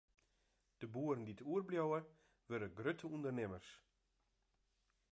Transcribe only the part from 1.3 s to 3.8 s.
oerbliuwe, wurde grutte ûndernimmers.